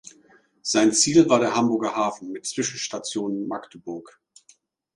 Sein 0.63 0.93
Ziel 0.93 1.29
war 1.29 1.39
der 1.39 1.53
Hamburger 1.55 1.95
Hafen 1.95 2.31
mit 2.31 2.47
Zwischenstation 2.47 3.47
Magdeburg. 3.47 4.19